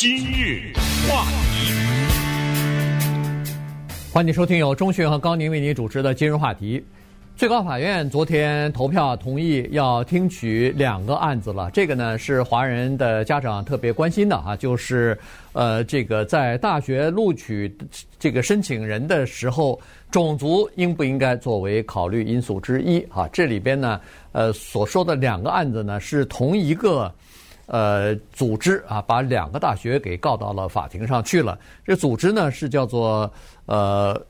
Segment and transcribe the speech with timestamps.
[0.00, 0.72] 今日
[1.06, 1.74] 话题，
[4.10, 6.82] 欢迎收听由钟迅和高宁为您主持的今日话题。
[7.36, 15.18] 最高法院昨天投票同意要听取两个案子了，这个呢是华人的家长特别关心的啊，就是
[15.52, 17.70] 呃，这个在大学录取
[18.18, 19.78] 这个申请人的时候，
[20.10, 23.28] 种族应不应该作为考虑因素之一啊？
[23.30, 24.00] 这里边呢，
[24.32, 27.12] 呃，所说的两个案子呢是同一个
[27.70, 31.58] 呃组织啊，把两个大学给告到了法庭上去了。
[31.84, 33.32] 这组织呢是叫做
[33.66, 34.20] 呃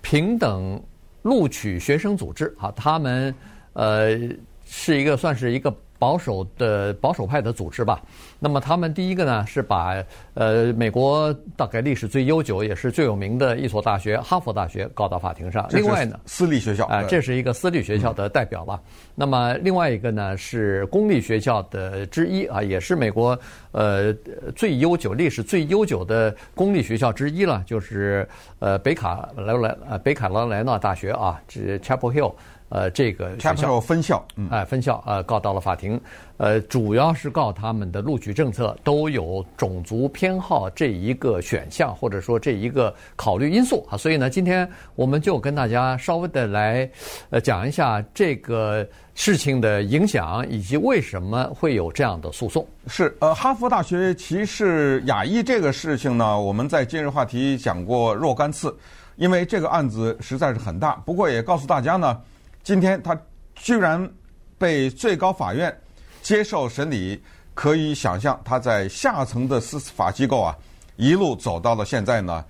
[0.00, 0.80] 平等。
[1.22, 3.32] 录取学生组织啊，他们
[3.74, 4.18] 呃
[4.64, 8.02] 是一个算是一个保守的保守派的组织吧。
[8.40, 10.02] 那么他们第一个呢是把
[10.34, 15.64] 呃美国大概历史最悠久也是最有名的一所大学哈佛大学告到法庭上。
[15.70, 18.82] 另外呢，私立学校啊，这是一个私立学校的代表吧。
[19.14, 23.38] 那么另外一个呢是公立学校的之一啊，也是美国
[23.70, 24.12] 呃
[24.56, 32.32] 最悠久历史最悠久的公立学校之一了，就是呃北卡莱莱呃北卡罗来纳大学啊，这 Chapel Hill。
[32.72, 36.00] 呃，这个学校分校，哎，分校呃，告到了法庭，
[36.38, 43.96] 呃，主要是告他们的录取政策都有种族偏好这一个选项，或者说这一个考虑因素啊。
[43.98, 46.90] 所以呢，今天我们就跟大家稍微的来
[47.28, 52.66] 呃讲一下这个事情的影响，以及为什么会有这样的诉讼。
[52.86, 58.74] 是呃，哈佛大学歧视亚裔这个事情呢，我们在今日话题讲过若干次，
[59.16, 60.94] 因为这个案子实在是很大。
[61.04, 62.18] 不过也告诉大家呢。
[62.62, 63.20] 今天他
[63.56, 64.08] 居然
[64.56, 65.76] 被最高法院
[66.22, 67.20] 接受审理，
[67.54, 70.56] 可以想象他在下层的司法机构啊，
[70.96, 72.44] 一路走到了现在呢，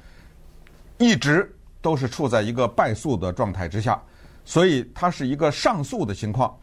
[0.98, 4.00] 一直都是处在一个败诉的状态之下，
[4.44, 6.54] 所以他是一个上诉的情况，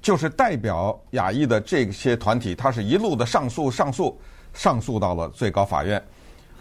[0.00, 4.18] 就是代表亚裔的这些团体，他是一路的上诉、上诉、
[4.54, 6.02] 上诉到了最高法院，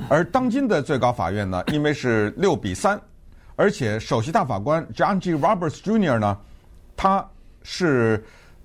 [0.10, 3.00] 而当今的最高法院呢，因为是六比三。
[3.60, 5.34] 而且首席大法官 John G.
[5.34, 6.18] Roberts Jr.
[6.18, 6.38] 呢，
[6.96, 7.30] 他
[7.62, 8.24] 是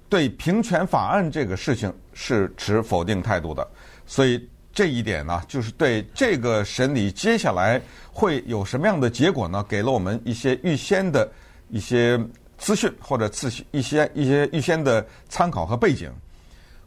[0.08, 3.66] 对平权法案这个事情是持否定态度的，
[4.06, 11.28] 所以这一点呢，就是对这个审理接下来会有什么样的结果呢，给了我们一些预先的
[11.70, 12.16] 一些
[12.56, 16.08] 资讯或者次一些一些预先的参考和背景。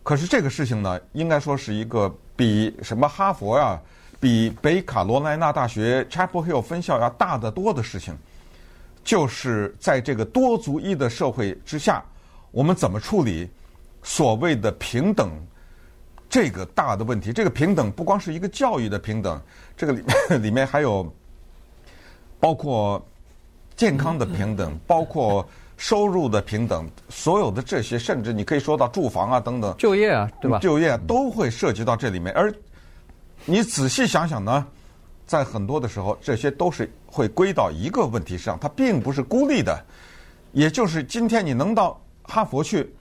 [0.01, 3.77] 可是这个事情呢，应该说是一个比什么哈佛呀。
[4.19, 8.17] 比北卡罗来纳大学 Chapel Hill 分校要大得多的事情，
[9.03, 12.03] 就是在这个多族裔的社会之下，
[12.49, 13.47] 我们怎么处理
[14.01, 15.29] 所谓的平等
[16.27, 17.31] 这个大的问题？
[17.31, 19.39] 这个平等不光是一个教育的平等，
[19.75, 21.13] 这个里面 里面还有
[22.39, 22.99] 包括
[23.75, 25.47] 健康的平等，包括
[25.77, 30.57] 收入的平等，所有的这些，甚至你可以说到住房啊等等，就业啊，对吧？
[30.57, 32.51] 就业都会涉及到这里面，而。
[33.49, 34.67] 你仔细想想呢，
[35.25, 39.81] 在很多的时候，这些都是会归到一个问题上，它并不是孤立的。
[40.51, 42.93] 也就是今天你能到哈佛去，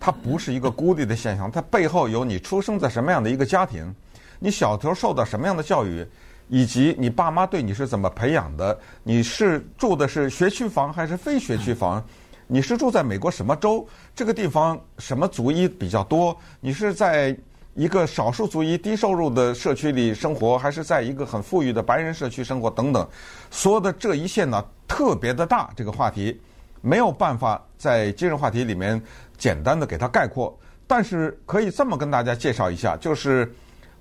[0.00, 3.94] 它不是一个孤立的现象，它背后有你出生在什么样的一个家庭，
[4.40, 6.04] 你小时候受到什么样的教育，
[6.48, 12.04] 以及你爸妈对你是怎么培养的，你是住的是学区房还是非学区房，
[12.48, 13.86] 你是住在美国什么州，
[14.16, 17.36] 这个地方什么族裔比较多，你是在。
[17.76, 23.06] 一个少数族裔低收入的社区里生活，还是在一个很富裕的白人社区生活等等，
[23.50, 25.68] 所有的这一线呢，特别的大。
[25.76, 26.40] 这个话题
[26.80, 29.00] 没有办法在今日话题里面
[29.36, 33.54] 简单的给它概括，但是可以这么跟大家介绍一下，就是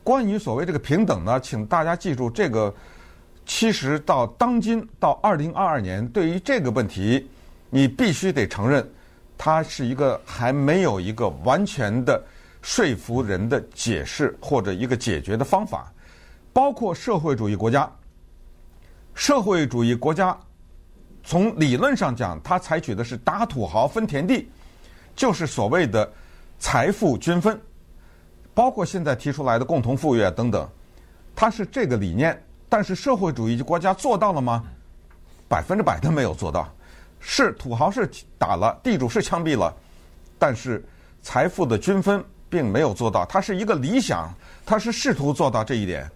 [0.06, 2.74] 关于所谓这个平等呢，请大家记住，这个
[3.46, 7.30] 其实到当今到二零二二年，对于这个问题，
[7.70, 8.90] 你必须得承认，
[9.38, 12.24] 它是一个还没有一个完全的。
[12.66, 15.94] 说服人的解释或者一个解决的方法，
[16.52, 17.88] 包括社会主义国家。
[19.14, 20.36] 社会主义国家
[21.24, 24.50] 从理论上讲，它采取的是打土豪分田地，
[25.16, 26.12] 就是所谓的
[26.58, 27.62] 财富均分，
[28.56, 30.68] 包括现在提出来的共同富裕啊等等，
[31.36, 32.44] 它是这个理念。
[32.68, 34.64] 但是社会主义国家做到了吗？
[35.48, 36.68] 百分之百都没有做到。
[37.20, 38.10] 是土豪是
[38.40, 39.72] 打了，地主是枪毙了，
[40.40, 40.84] 但是
[41.22, 42.26] 财富的均分。
[42.50, 44.34] 并没有做到，他是一个理想，
[44.66, 46.10] 他是试图做到这一点。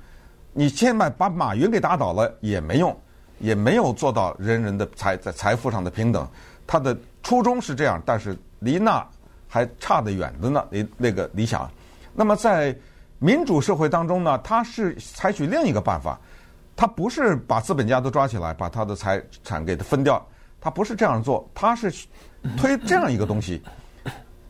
[0.52, 2.96] 你现在把马云给打倒了也没用，
[3.38, 6.28] 也没有做到人人的财在财富上的平等。
[6.66, 9.06] 他的初衷是这样，但是离那
[9.48, 10.66] 还差得远的呢。
[10.72, 11.70] 那那个理想，
[12.14, 12.76] 那么在
[13.20, 16.20] 民主社会当中呢，他是采取另一个办法，
[16.76, 20.26] 他不是把资本家都抓起来，把他的财产给他分掉，
[20.60, 21.92] 他不是这样做，他是
[22.58, 23.62] 推这样一个东西。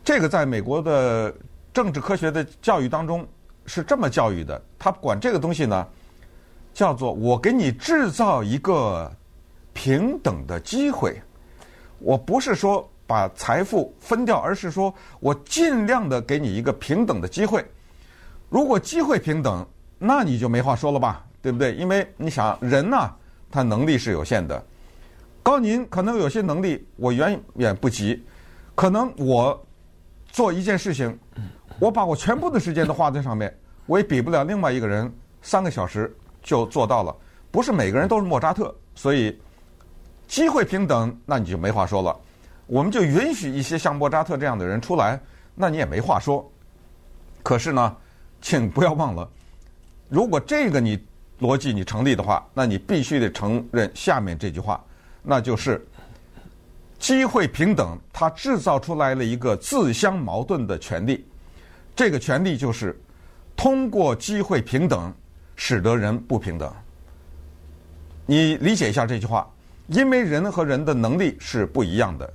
[0.03, 1.33] 这个在美国的。
[1.73, 3.27] 政治科学的教育当中
[3.65, 5.87] 是这么教育的，他管这个东西呢，
[6.73, 9.11] 叫做我给你制造一个
[9.73, 11.21] 平等的机会。
[11.99, 17.65] 我不是说把财富分掉，而是说我尽量的给你一个平等的机会。
[18.49, 19.65] 如果机会平等，
[19.97, 21.75] 那你就没话说了吧，对不对？
[21.75, 23.11] 因为你想人呐，
[23.51, 24.63] 他能力是有限的。
[25.43, 28.23] 高宁可能有些能力我远远不及，
[28.75, 29.65] 可能我
[30.31, 31.17] 做一件事情，
[31.79, 33.55] 我把我全部的时间都花在上面，
[33.85, 35.11] 我也比不了另外一个人
[35.41, 37.15] 三个小时就做到了。
[37.51, 39.37] 不是每个人都是莫扎特，所以。
[40.27, 42.15] 机会平等，那你就没话说了。
[42.67, 45.19] 我们就允许一些像莫扎特这样的人出来，
[45.55, 46.47] 那你也没话说。
[47.41, 47.97] 可是呢，
[48.39, 49.27] 请不要忘了，
[50.07, 51.03] 如果这个你
[51.39, 54.79] 逻辑你成立的话，那你必须得承认下面这句话，
[55.23, 55.83] 那就是
[56.99, 61.25] 机会平等，它制造出来了一个自相矛盾的权利。
[61.99, 62.97] 这个权利就是
[63.57, 65.13] 通过机会平等，
[65.57, 66.73] 使得人不平等。
[68.25, 69.45] 你理解一下这句话。
[69.87, 72.33] 因为人和人的能力是不一样的，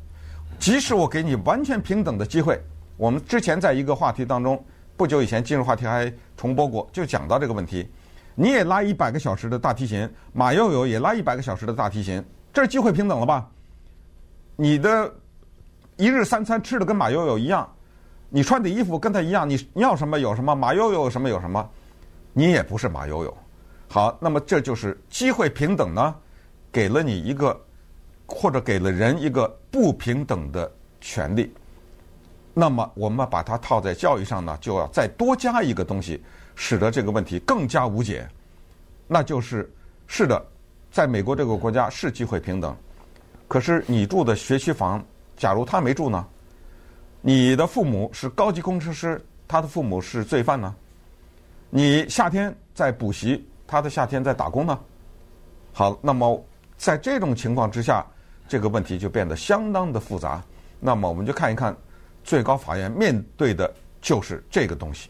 [0.59, 2.61] 即使我给你完全平等的机会，
[2.99, 4.63] 我们之前在一个话题当中，
[4.99, 7.89] 不久以前今日话题还重播过，就讲到这个问题。
[8.35, 12.23] 你也拉一百个小时的大提琴，马友友也拉一百个小时的大提琴，
[12.53, 13.49] 这机会平等了吧？
[14.57, 15.11] 你的
[15.97, 17.74] 一日三餐吃的跟马友友一样，
[18.35, 21.71] 你穿的衣服跟他一样，你要什么有什么，马悠悠有什么有什么，
[22.33, 23.33] 你也不是马悠悠。
[23.87, 26.13] 好，那么这就是机会平等呢？
[26.73, 27.57] 给了你一个，
[28.27, 30.69] 或者给了人一个不平等的
[31.01, 31.55] 权利，
[32.53, 36.21] 那么我们把它套在教育上呢，就要再多加一个东西，
[36.57, 38.29] 使得这个问题更加无解。
[39.07, 39.73] 那就是，
[40.09, 40.45] 是的，
[40.91, 42.77] 在美国这个国家是机会平等，
[43.47, 45.01] 可是你住的学区房，
[45.37, 46.27] 假如他没住呢？
[47.27, 49.19] 你的父母是高级工程师，
[49.49, 50.75] 他的父母是罪犯呢？
[51.71, 54.79] 你夏天在补习，他的夏天在打工呢？
[55.73, 56.45] 好，那么。
[56.77, 58.05] 在这种情况之下，
[58.47, 60.43] 这个问题就变得相当的复杂。
[60.79, 61.75] 那么，我们就看一看
[62.23, 63.73] 最高法院面对的
[64.03, 65.09] 就是这个东西。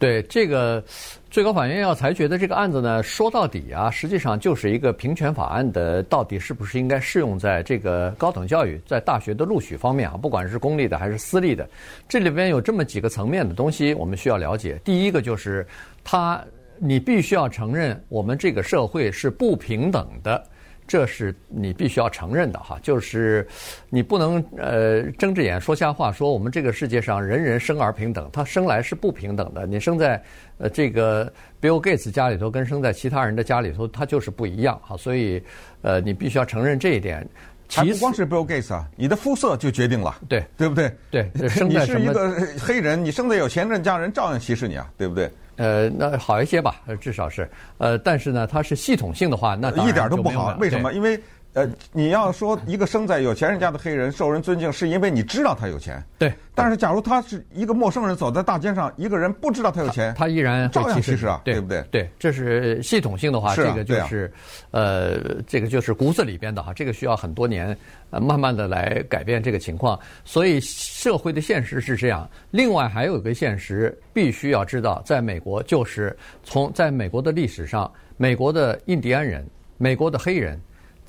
[0.00, 0.82] 对，这个
[1.30, 11.68] 最高法院要裁决的这个案子呢，说到底啊，实际上就是一个平权法案的到底是不是应该适用在这个高等教育，在大学的录取方面啊，不管是公立的还是私立的，
[12.08, 14.80] 这里边有这么几个层面的东西，我们需要了解。
[14.82, 15.66] 第一个就是，
[16.02, 16.42] 他
[16.78, 20.42] 你必须要承认，我们这个社会是不平等的。
[20.90, 23.46] 这是你必须要承认的哈，就是
[23.90, 29.68] 你不能呃睁着眼说瞎话，说我们这个世界上人人生而平等，他生来是不平等的。
[29.68, 30.20] 你生在
[30.58, 31.32] 呃这个
[31.62, 34.96] Bill Gates 家里头，跟生在其他人的家里头，他就是不一样哈。
[34.96, 35.40] 所以
[35.82, 37.24] 呃，你必须要承认这一点。
[37.72, 40.92] 还不光是 Bill Gates 啊，你的肤色就决定了，对对不对？
[41.08, 45.30] 对，你是一个黑人，你生在有钱人家人照样歧视你啊，对不对？
[45.60, 47.46] 呃，那好一些吧，至少是，
[47.76, 50.56] 呃，但是呢，它是系统性的话，那一点都不好。
[50.58, 50.90] 为什么？
[50.94, 51.20] 因为。
[51.52, 56.00] 呃，你要说一个生在有钱人家的黑人受人尊敬，是因为你知道他有钱。
[56.16, 56.32] 对。
[56.54, 61.82] 但是，假如他是一个陌生人走在大街上，一个人不知道他有钱，他，他依然照样歧视啊，对，对不对？
[61.90, 64.30] 对，这是系统性的话，啊、这个就是，
[64.70, 67.74] 啊、呃，这个就是骨子里边的哈，这个需要很多年，
[68.10, 69.98] 呃，慢慢的来改变这个情况。
[70.24, 72.28] 所以，社会的现实是这样。
[72.50, 76.14] 另外，还有一个现实必须要知道，在美国，就是
[76.44, 79.44] 从在美国的历史上，美国的印第安人，
[79.78, 80.60] 美国的黑人。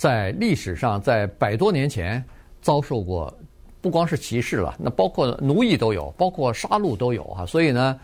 [0.01, 2.25] 在历史上，在百多年前
[2.59, 3.31] 遭受过，
[3.81, 7.45] 不光是歧视了，那包括奴役都有，包括杀戮都有哈。
[7.45, 7.99] 所以呢，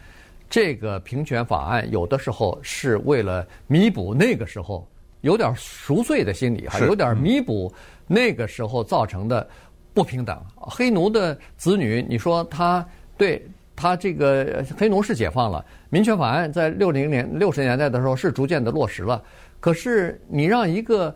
[0.48, 4.88] 这个平权法案有的时候是为了弥补那个时候
[5.22, 7.74] 有点赎罪的心理哈，有点弥补
[8.06, 9.50] 那个时候造成的
[9.92, 10.40] 不平等。
[10.56, 12.88] 黑奴的子女，你说他
[13.18, 13.44] 对
[13.76, 19.20] 他这个黑奴是解放了，民权法案在六零年六十年代的时候是逐渐的落实了，
[19.60, 21.16] 可是你让一个。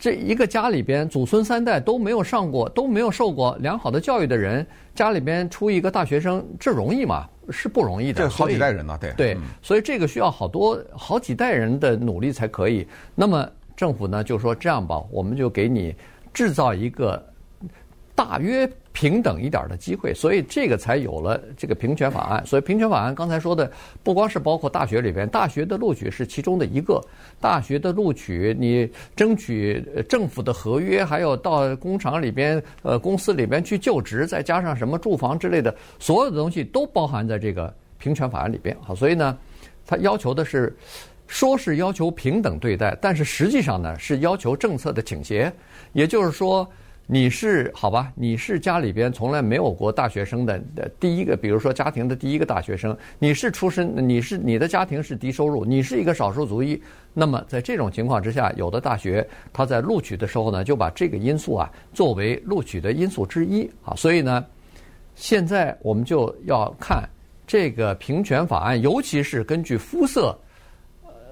[0.00, 7.28] 这一个家里边祖孙三代都没有上过、都没有受过良好的教育的人，家里边出一个大学生，这容易吗？
[7.50, 8.22] 是不容易的。
[8.22, 12.88] 这好几代人呢，对对，所以这个需要好多好几代人的努力才可以。
[13.14, 15.94] 那么政府呢，就说这样吧，我们就给你
[16.32, 17.22] 制造一个
[18.14, 18.66] 大约。
[18.92, 22.44] 平等一点的机会，所以这个才有了这个平权法案。
[22.44, 23.70] 所以平权法案刚才说的，
[24.02, 27.00] 不光是包括大学里边，大学的录取是其中的一个。
[27.40, 38.76] 大学的录取，你争取政府的合约，还有到工厂里边、呃公司里边去就职，再加上什么住房之类的，所有的东西都包含在这个平权法案里边。
[38.82, 39.38] 好，所以呢，
[39.86, 40.76] 它要求的是，
[41.28, 45.50] 说是要求平等对待，但是实际上呢，是要求政策的倾斜，
[45.92, 46.68] 也就是说。
[47.12, 48.12] 你是好吧？
[48.14, 56.80] 你是家里边从来没有过大学生的的第一个，比如说家庭的第一个大学生，你是出身，你是你的家庭是低收入，你是一个少数族裔。
[57.12, 63.92] 那么在这种情况之下，有的大学他在录取的时候呢，就把这个因素啊作为录取的因素之一啊。
[63.96, 64.46] 所以呢，
[65.16, 67.02] 现在我们就要看
[67.44, 70.38] 这个平权法案，尤其是根据肤色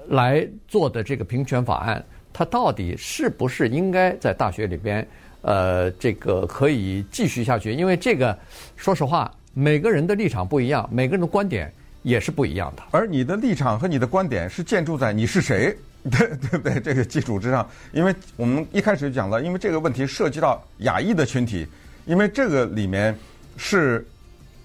[0.09, 5.07] 来做的这个平权法案，它到底是不是应该在大学里边？
[5.43, 8.37] 呃，这个可以继续下去，因为这个，
[8.77, 12.83] 说实话，每个人的立场不一样，每个人的观点也是不一样的。
[12.91, 15.75] 而你的立场和你的观点是建筑在你是谁，
[16.11, 16.81] 对对不对？
[16.81, 21.67] 这个基础之上，因为我们一开始就讲了，因为这个问题涉及到亚裔的群体，
[22.05, 23.17] 因为这个里面
[23.57, 24.05] 是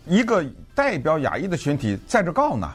[0.08, 2.68] 一个代表亚裔的群体在这告呢，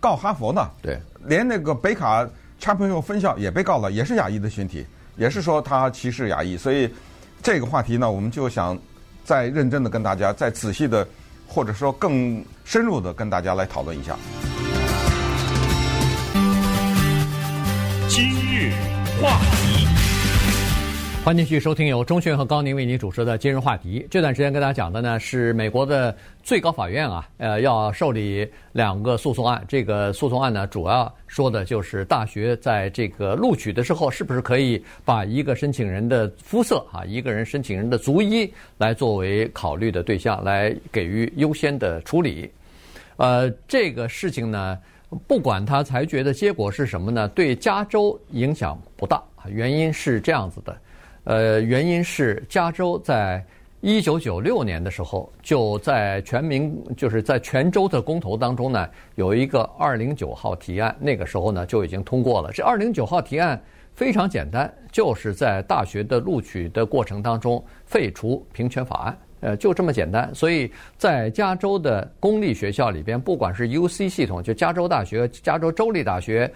[0.00, 2.28] 告哈佛呢，对，连那个北卡
[2.60, 4.84] Chapel Hill 分校也被告了，也是亚裔的群体，
[5.16, 6.90] 也是说他歧视亚裔，所以。
[7.44, 8.76] 这个话题呢，我们就想
[9.22, 11.06] 再认真的跟大家再仔细的，
[11.46, 14.16] 或者说更深入的跟大家来讨论一下。
[18.08, 18.72] 今日
[19.20, 19.83] 话题。
[21.24, 24.06] 欢迎继续收听由钟讯和高宁为您主持的今日话题。
[24.10, 29.64] 这段时间跟大家讲的呢是美国的最高法院啊，呃，要受理两个诉讼案。
[29.66, 42.50] 这个诉讼案呢，主要说的就是大学在这个录取的时候，是不是可以把一个申请人的肤色啊，一个人申请人的族裔来作为考虑的对象，来给予优先的处理。
[43.16, 44.78] 呃，这个事情呢，
[45.26, 49.22] 不管他裁决的结果是什么呢，对加州影响不大。
[49.48, 50.76] 原因是这样子的。
[51.24, 53.44] 呃，原因是加州在
[53.80, 62.50] 一九九六年的时候，就在全民就是在全州的公投当中呢，有一个二零九号提案，那个时候呢就已经通过了。
[62.52, 63.62] 这二零九号提案
[63.94, 70.34] 非常简单，就是在大学的录取的过程当中废除平权法案，呃，就这么简单。
[70.34, 76.50] 所以在加州的公立学校里边，不管是 UC 系统，就加州大学、加州州立大学，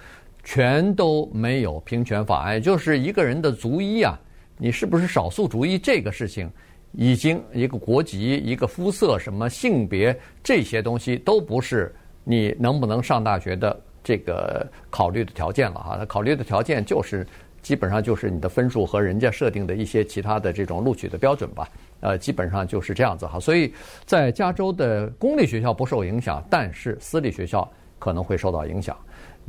[0.45, 4.19] 全都没有平权法案，就是一个人的族裔啊。
[4.59, 6.51] 你是不是少数族裔这个事情，
[6.93, 15.97] 已经一个国籍、一个肤色、什么性别这些东西都不是你能不能上大学的这个考虑的条件了哈。
[15.97, 17.27] 他考虑的条件就是
[17.63, 21.69] 基本上就是你的分数和人家设定的一些其他的这种录取的标准吧。
[22.01, 23.41] 呃，基本上就是这样子哈。
[23.41, 23.73] 所以
[24.05, 28.97] 在加州的公立学校不受影响，但是私立学校可能会受到影响。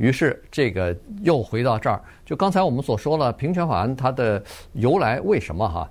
[0.00, 4.42] 于是，这个又回到这儿，就刚才我们所说了，平权法案它的
[4.72, 5.88] 由来为什么哈？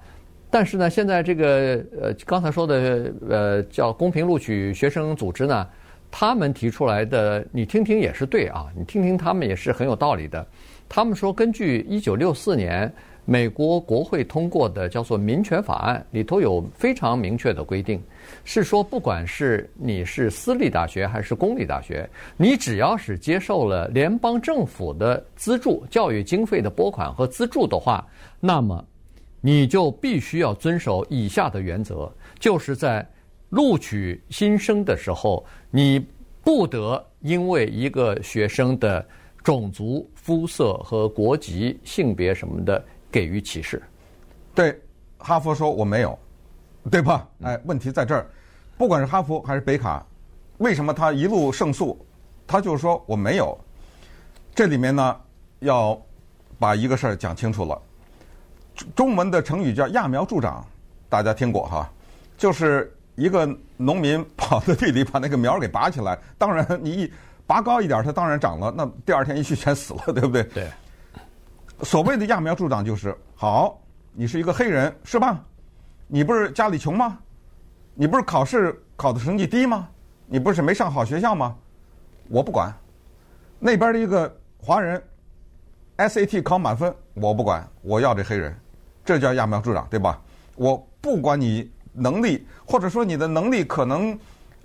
[0.49, 5.67] 但是呢，现在这个呃，刚才说的呃，叫公平录取学生组织呢，
[6.09, 10.43] 他们提出来的，你听听也是对啊，你听听他们也是很有道理的。
[10.89, 12.91] 他们说，根据一九六四年。
[13.25, 18.01] 美国国会通过的叫做民权法案里头有非常明确的规定，
[18.43, 28.03] 是说不管是你是私立大学还是公立大学，你只要是接受了联邦政府的资助、教育经费的拨款和资助的话，
[28.39, 28.83] 那么
[29.41, 33.07] 你就必须要遵守以下的原则：就是在
[33.49, 36.03] 录取新生的时候，你
[36.43, 39.05] 不得因为一个学生的
[39.43, 42.83] 种族、肤色和国籍、性别什么的。
[43.11, 43.81] 给予歧视，
[44.53, 44.79] 对，
[45.17, 46.17] 哈佛说我没有，
[46.91, 47.27] 对吧？
[47.43, 48.25] 哎，问题在这儿，
[48.77, 50.05] 不管是哈佛还是北卡，
[50.57, 52.05] 为什么他一路胜诉？
[52.45, 53.57] 他就是说我没有。
[54.55, 55.21] 这里面呢，
[55.59, 55.99] 要
[56.57, 57.81] 把一个事儿讲清楚了。
[58.95, 60.65] 中文的成语叫揠苗助长，
[61.07, 61.89] 大家听过哈？
[62.37, 63.47] 就是一个
[63.77, 67.13] 农民跑到地里把那个苗给拔起来，当然你一
[67.45, 70.43] 拔高一点，它当然长了，那第二天一去全死了，对不对？
[70.43, 70.67] 对。
[71.83, 73.79] 所谓的揠苗助长就是好，
[74.11, 75.43] 你是一个黑人是吧？
[76.07, 77.17] 你不是家里穷吗？
[77.93, 79.87] 你不是考试考的成绩低吗？
[80.25, 81.55] 你不是没上好学校吗？
[82.27, 82.73] 我不管。
[83.59, 85.01] 那边的一个华人
[85.97, 88.55] ，SAT 考满分，我不管，我要这黑人，
[89.05, 90.21] 这叫揠苗助长，对吧？
[90.55, 94.13] 我不管你能力，或者说你的能力可能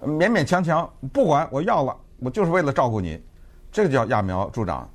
[0.02, 3.22] 勉勉强强，不管我要了，我就是为了照顾你，
[3.70, 4.88] 这叫揠苗助长。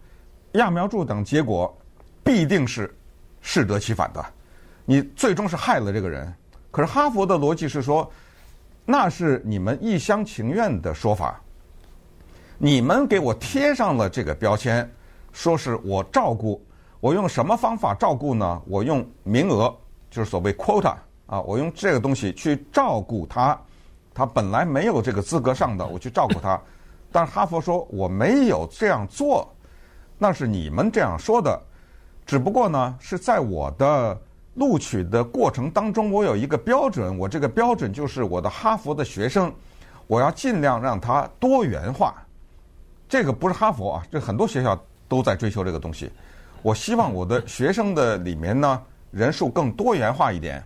[0.53, 1.73] 揠苗助长结果。
[2.29, 2.95] 必定是
[3.41, 4.23] 适得其反的，
[4.85, 6.31] 你最终是害了这个人。
[6.69, 8.07] 可是哈佛的逻辑是说，
[8.85, 11.41] 那是你们一厢情愿的说法，
[12.59, 14.87] 你们给我贴上了这个标签，
[15.33, 16.63] 说是我照顾，
[16.99, 18.61] 我用什么方法照顾呢？
[18.67, 19.75] 我用名额，
[20.11, 20.93] 就是所谓 quota
[21.25, 23.59] 啊，我用这个东西去照顾他，
[24.13, 26.61] 他本来没有这个资格上的，我去照顾他。
[27.11, 29.51] 但是哈佛说我没有这样做，
[30.19, 31.59] 那是你们这样说的。
[32.29, 34.15] 只不过呢，是在我的
[34.53, 39.51] 录取的过程当中，我有一个标准，我这个标准就是我的哈佛的学生，
[40.05, 42.13] 我要尽量让他多元化。
[43.07, 46.07] 这个不是哈佛啊，这很多学校都在追求这个东西。
[46.61, 50.63] 我希望我的学生的里面呢，人数更多元化一点。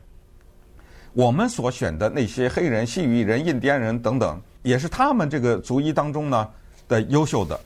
[1.13, 6.45] 我们所选的那些黑人、西语人、印第安人等等，也是他们这个族裔当中呢
[6.89, 7.57] 的优秀的，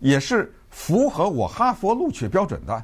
[0.00, 2.82] 也是符合我哈佛录取标准的，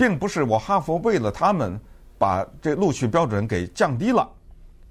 [0.00, 1.78] 并不是我哈佛为了他们
[2.16, 4.26] 把这录取标准给降低了。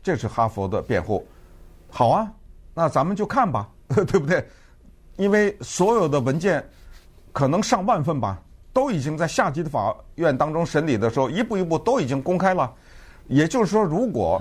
[0.03, 1.27] 这是哈佛的辩护。
[1.89, 2.31] 好啊，
[2.75, 4.47] 那咱们就看吧， 对不对？
[5.15, 6.63] 因为所有的文件
[7.33, 8.39] 可能上万份吧，
[8.71, 12.71] 都已经在下级的法院当中审理的时候，一步一步都已经公开了。
[13.25, 14.39] 也就是说，如果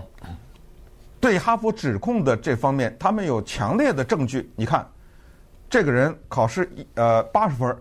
[1.18, 4.86] 对哈佛指控的这方面，他们有强烈的证据，你看，
[5.70, 7.74] 这个人考试呃八十分，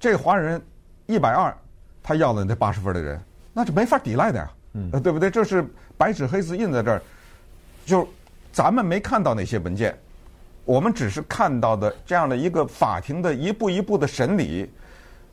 [0.00, 0.60] 这华人
[1.06, 1.56] 一百二，
[2.04, 3.18] 他要了那八十分的人，
[3.54, 5.30] 那就没法抵赖的呀，嗯，对不对？
[5.30, 7.02] 这是白纸黑字印在这儿，
[7.86, 8.06] 就
[8.52, 9.98] 咱们没看到那些文件，
[10.66, 14.70] 我们只是看到的这样的一个法庭的一步一步的审理，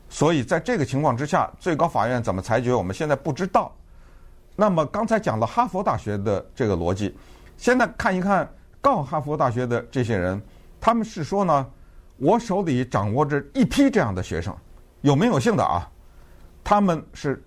[0.08, 3.70] 所以在这个情况之下，最高法院怎么裁决，我们现在不知道。
[4.56, 7.14] 那么刚才讲了哈佛大学的这个逻辑，
[7.58, 8.48] 现在看一看
[8.80, 10.40] 告哈佛大学的这些人，
[10.80, 11.66] 他们是说呢，
[12.16, 14.56] 我手里掌握着一批这样的学生，
[15.02, 15.88] 有名有姓的啊，
[16.64, 17.42] 他们是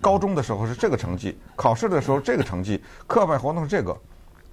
[0.00, 3.96] 高中的时候是这个成绩，考试的时候这个成绩，课外活动是这个，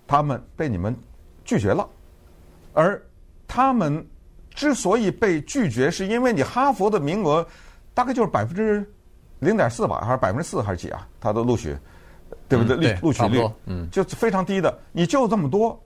[0.08, 0.96] 他们被你们
[1.44, 1.88] 拒绝了，
[2.74, 3.02] 而
[3.48, 4.06] 他们
[4.52, 7.46] 之所以被拒绝，是因为你哈佛的名额
[7.94, 8.88] 大概就是百分之。
[9.42, 11.08] 零点四吧，还是百分之四还是几啊？
[11.18, 11.74] 他的录取，
[12.50, 12.92] 对不对？
[12.96, 14.78] 录录取率，嗯，就非常低的。
[14.92, 15.82] 你就这么多，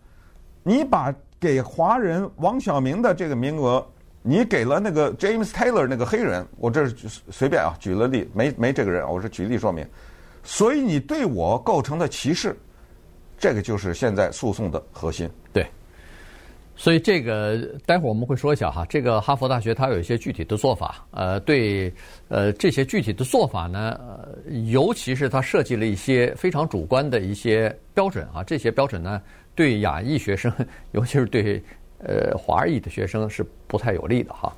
[0.64, 3.86] 你把给华人王晓明的这个名额，
[4.26, 9.86] 你给了那个 James Taylor 那个黑人，我这是随便啊，举了例，没没这个人，我是举例说明。
[10.44, 12.58] 所以你对我构成的歧视，
[13.38, 15.30] 这个就是现在诉讼的核心。
[15.52, 15.68] 对。
[16.76, 21.94] 所以这个待会儿我们会说一下哈，这个哈佛大学它有一些具体的做法，呃，对，
[22.30, 29.22] 呃，这些具体的做法呢，呃，尤其是它设计了一些非常主观的一些标准啊，这些标准呢，
[29.54, 30.52] 对亚裔学生，
[30.94, 31.62] 尤其是对
[32.06, 34.52] 呃华裔的学生是不太有利的哈。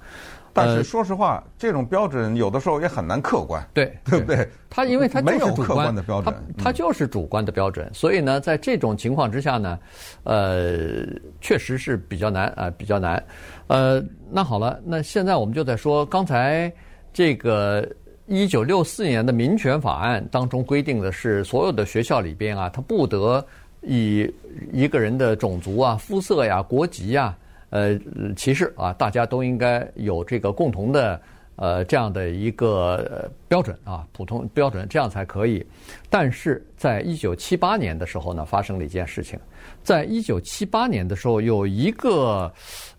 [0.58, 4.47] 但是说实话，这种标准有的时候也很难客观，对对不对？
[4.69, 9.77] 它因为它没有客观的标准，它它就是主观的标准，所以呢，在这种情况之下呢，
[10.23, 11.05] 呃，
[11.41, 13.21] 确实是比较难啊，比较难。
[13.67, 16.71] 呃，那好了，那现在我们就在说，刚才
[17.12, 17.86] 这个
[18.25, 23.45] 一九六四年的民权法案当中规定的是，所有的学校里边啊，它不得
[23.86, 24.34] 以
[24.74, 27.36] 一个人的种族啊、肤色呀、国籍呀。
[27.71, 28.00] 呃，
[28.38, 31.21] 歧视啊，大家都应该有这个共同的
[31.58, 35.65] 呃这样的一个标准啊，普通标准，这样才可以。
[36.10, 39.38] 但是在一九七八年的时候呢，发生了一件事情。
[39.84, 42.50] 在一九七八年的时候，有一个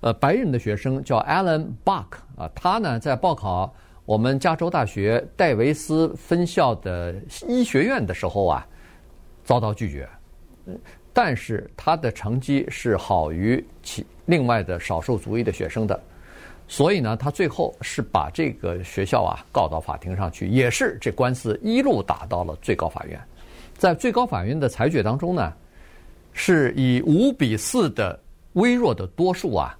[0.01, 3.73] 呃白人的学生叫 Alan Buck 啊，他呢在报考
[4.05, 7.15] 我们加州大学戴维斯分校的
[7.49, 8.67] 医学院的时候啊，
[9.43, 10.07] 遭到拒绝。
[11.13, 15.99] 但是他的成绩是好于其另外的少数族裔的学生的，
[16.69, 23.19] 所以呢，他最后是把这个学校啊告到法庭上去，也是这官司一路打到了最高法院。
[23.79, 25.53] 在最高法院的裁决当中呢，
[26.33, 28.19] 是以五比四的
[28.55, 29.79] 微弱的多数啊，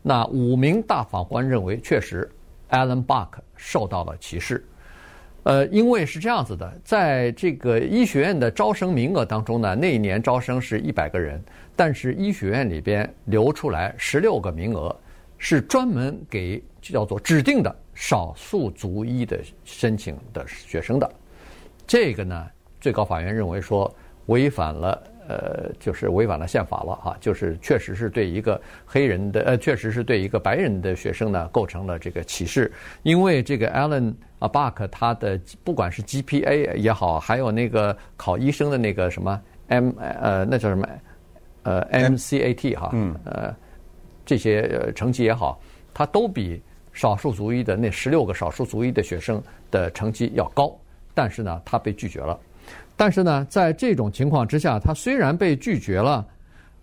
[0.00, 2.30] 那五名大法官认为确实
[2.70, 4.64] Alan Buck 受到了歧视。
[5.48, 11.42] 呃，因为是这样子的，在这个医学院的招生名额当中呢，那一年招生是一百个人，
[11.74, 14.94] 但是医学院里边留出来十六个名额，
[15.38, 21.10] 是专门给叫做指定的少数族裔的申请的学生的。
[21.86, 22.46] 这个呢，
[22.78, 23.90] 最高法院认为说
[24.26, 25.02] 违反了。
[25.28, 40.88] 呃，就是违反了宪法了哈，就是确实是对一个黑人的，呃，确实是对一个白人的学生呢构成了这个歧视，因为这个 Alan 啊 Buck 他的不管是 GPA 也好，还有那个考医生的那个什么 M 呃那叫什么
[41.64, 43.54] 呃 MCAT 哈，嗯呃
[44.24, 45.60] 这些成绩也好，
[45.92, 46.62] 他都比
[46.94, 50.74] 少数族裔的那十六个少数族裔的学生的成绩要高，
[51.14, 52.40] 但是呢，他被拒绝了。
[53.00, 56.26] 但是呢，在这种情况之下，他虽然被拒绝了，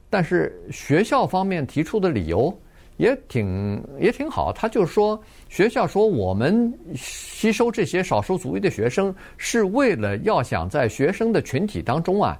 [0.10, 2.58] 但是学校方面提出的理由
[2.95, 4.54] 也挺也挺好。
[4.54, 12.39] 他就说，学校说我们吸收这些少数族裔的学生，是为了要想在学生的群体当中啊，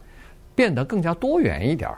[0.56, 1.98] 变得更加多元一点儿。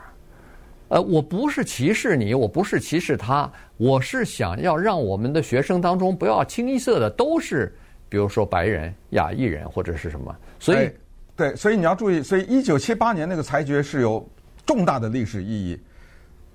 [0.88, 7.72] 呃，我不是歧视你，我不是歧视他，我是想要让我们的学生当中不要清一色的都是，
[8.08, 10.90] 比如说白人、亚裔人或者是什么，所以。
[11.38, 14.28] 对，所以你要注意，所以一九七八年那个裁决是有
[14.66, 15.80] 重大的历史意义。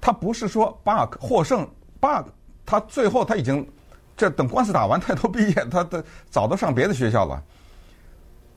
[0.02, 1.66] 他不是说巴克获胜，
[2.02, 2.28] 巴克
[2.66, 3.66] 他最后他已经
[4.18, 7.42] 这等官司打完，他都毕业，他的早都上别的学校了。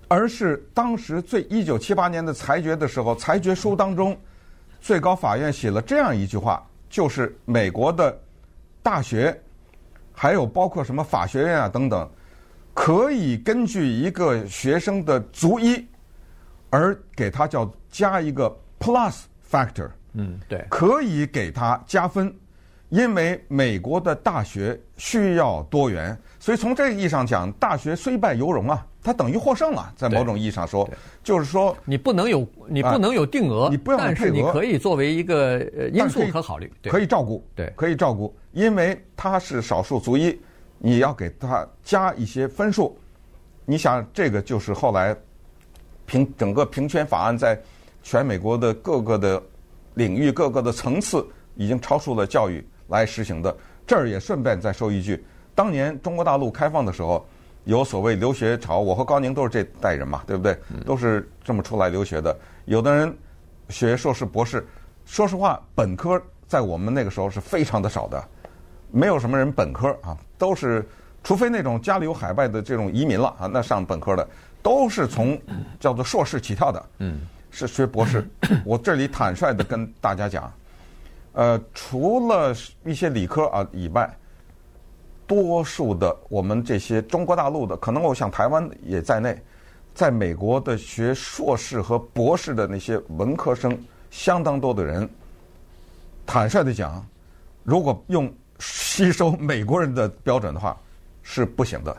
[0.09, 4.19] 而是当时最一九七八年的裁决的时候，裁决书当中，
[4.81, 8.19] 最高法院写了这样一句话，就是美国的
[8.83, 9.41] 大学，
[10.13, 12.11] 还有包括什么法学院啊等等，
[12.75, 15.87] 可以根据一个学生的族裔，
[16.77, 22.35] 而给他叫加一个 plus factor，嗯，对，可以给他加分，
[22.91, 28.87] 因为美国的大学需要多元，所以从这个意义上讲，大学虽败犹荣啊。
[29.03, 30.91] 它等于获胜了，在某种意义上说，
[31.23, 35.61] 就是说你不能有你不能有定额，你不要配额，但是你可以作为一个
[35.93, 40.37] 因素可考虑，可以照顾，对，可以照顾，因为他是少数族裔，
[40.79, 42.99] 你要给他加一些分数。
[43.65, 45.17] 你想，这个就是后来
[46.07, 47.61] 平整个平权法案在
[48.03, 49.43] 全美国的各个的
[49.95, 53.55] 领域、各个的层次已经超出了教育来实行的。
[53.87, 57.27] 这儿也顺便再说一句，当年中国大陆开放的时候。
[57.67, 60.57] 有所谓留学潮，我和高宁都是这代人嘛，对不对？
[60.85, 62.39] 都是这么出来留学的。
[62.67, 63.13] 有的人
[63.71, 64.65] 学硕士、博士，
[65.05, 68.25] 说实话，本科在我们那个时候是非常的少的，
[68.93, 70.89] 没有什么人本科啊，都是
[71.27, 74.25] 除非那种家里有海外的这种移民了啊，那上本科的
[74.63, 75.37] 都是从
[75.81, 78.25] 叫做硕士起跳的，嗯，是学博士。
[78.65, 80.53] 我这里坦率的跟大家讲，
[81.33, 84.09] 呃，除了一些理科啊以外。
[85.27, 89.37] 多数的我们这些中国大陆的，可能我想台湾也在内，
[89.93, 93.77] 在美国的学硕士和博士的那些文科生，
[94.09, 95.11] 相当多的人，
[96.25, 97.05] 坦率的讲，
[97.65, 100.79] 如果用吸收美国人的标准的话，
[101.29, 101.95] 是不行的。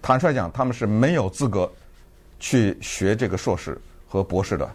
[0.00, 1.70] 坦率讲，他们是没有资格
[2.40, 4.66] 去学这个硕士和博士的。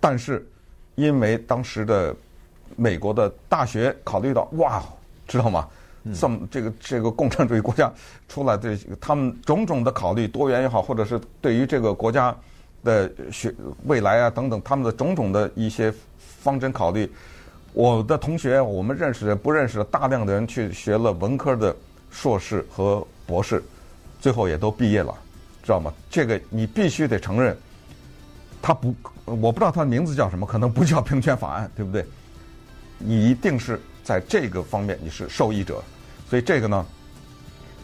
[0.00, 0.44] 但是，
[0.94, 2.16] 因为当时的
[2.74, 4.82] 美国的大学考虑到，哇，
[5.28, 5.68] 知道吗？
[6.18, 7.92] 这么这个这个共产主义国家
[8.28, 12.34] 出来的他们种种的考虑，多元也好，或者是对于这个国家
[12.82, 17.10] 的学未来啊等等，他们的种种的一些方针考虑，
[17.72, 21.74] 我的同学，我们认识的不认识的大量的人去学了文科的
[22.14, 23.60] 硕士和博士，
[24.20, 25.12] 最后也都毕业了，
[25.62, 25.92] 知道吗？
[26.08, 27.56] 这个你必须得承认，
[28.62, 32.06] 他不，我不知道他的名字叫什么，可能不叫平权法案，对不对？
[32.98, 35.82] 你一定是在这个方面你是受益者。
[36.30, 36.86] 所以这个呢，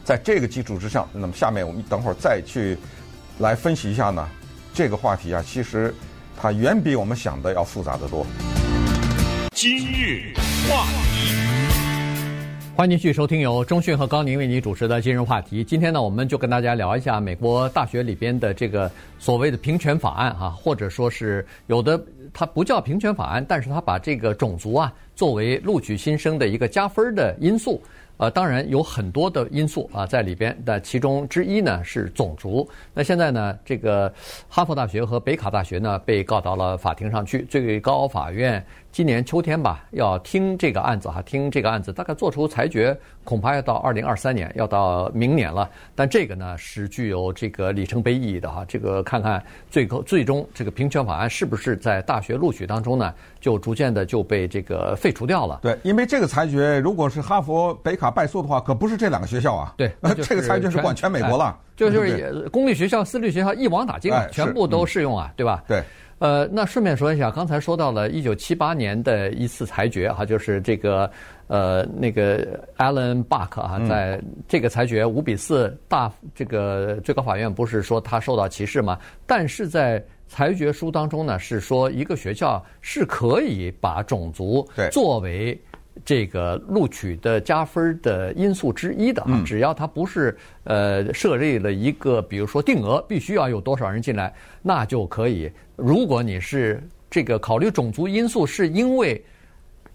[0.05, 2.79] 在这个基础之上，那么下面我们等会儿再去
[3.41, 4.27] 来分析一下呢，
[4.73, 5.93] 这个话题啊，其实
[6.41, 8.25] 它远比我们想的要复杂得多。
[9.53, 10.33] 今日
[10.69, 11.10] 话题，
[12.77, 15.63] 欢迎继续收听由中讯和高宁为你主持的今日话题。
[15.63, 22.03] 今天呢，我们就跟大家聊一下美国大学里边的这个所谓的平权法案哈，或者说是有的
[22.33, 27.83] 它不叫平权法案，但是它把这个种族啊作为录取新生的一个加分的因素。
[28.17, 32.69] 呃，当然有很多的因素啊在里边，但其中之一呢是种族。
[32.93, 34.13] 那现在呢，这个
[34.47, 38.65] 哈佛大学和北卡大学呢被告到了法庭上去，最高法院。
[38.93, 45.71] 今年秋天吧，要听这个案子哈，听这个案子大概做出裁决，恐怕要到二零二三年，要到明年了。
[45.95, 55.61] 但这个呢是具有这个里程碑意义的哈，这个看看最后最终这个平权法案是不是在大学录取当中呢，就逐渐的就被这个废除掉了。
[55.63, 59.73] 对，因为这个裁决如果是哈佛、北卡败诉的话，可不是这两个学校啊。
[59.77, 65.63] 对， 这个裁决是管全美国了，就就是公立学校、私立学校一网打尽，全部都适用啊，对吧？
[65.69, 65.81] 对。
[66.21, 71.11] 呃，那顺便说一下，刚才说到了一九七八年的一次裁决哈，就是这个
[71.47, 78.99] 呃那个 Allen Buck 啊，在这个裁决五比四大这个最高法院不是说他受到歧视吗？
[79.27, 85.59] 但是在裁决书当中呢，是说一个学校是可以把种族作为。
[86.05, 94.33] 这个录取的加分的因素之一的啊，只要它不是呃设立了一个，比如说定额必须要有多少人进来，
[94.63, 95.51] 那就可以。
[95.77, 99.23] 如果你是这个考虑种族因素是因为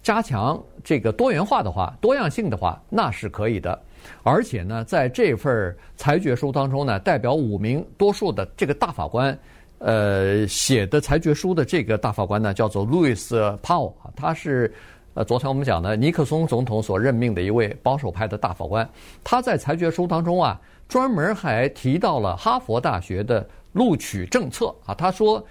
[0.02, 3.78] 加强这个多元化的话、多样性的话，那是可以的。
[4.22, 9.36] 而且呢，在这份裁决书当中呢，代表五名多数的这个大法官，
[9.78, 13.16] 呃写的裁决书的这个大法官呢，叫做 Louis
[13.58, 14.72] Powell，他是。
[15.16, 18.86] 呃，昨天我们讲的尼克松总统所任命的一位保守派的大法官，
[19.24, 24.94] 他在裁决书当中啊，专门还提到了哈佛大学的录取政策啊。
[24.94, 25.42] 他说，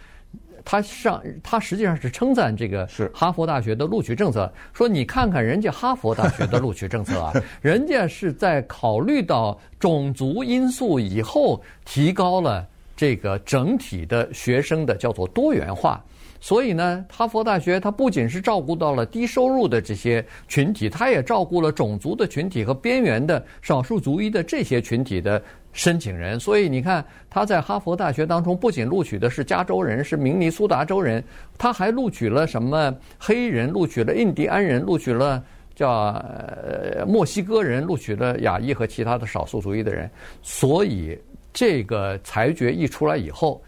[0.64, 12.64] 他上他实际上是称赞这个是哈佛大学的录取政策，说你看看人家哈佛大学的录取政策啊， 人家是在考虑到种族因素以后提高了
[12.96, 16.00] 这个整体的学生的叫做多元化。
[16.46, 25.42] 所以呢，哈佛大学它不仅是照顾到了低收入的这些群体，它也照顾了种族的群体和边缘的少数族裔的这些群体的
[25.74, 26.40] 申请人。
[26.40, 31.24] 所以你看，他在哈佛大学当中不仅录取的是加州人，是明尼苏达州人，
[31.58, 40.08] 他还录取了什么黑人，录取了印第安人，录取了叫呃墨西哥人，录取了亚裔和其他的少数族裔的人。
[40.44, 41.18] 所以
[41.52, 43.60] 这个裁决一出来以后。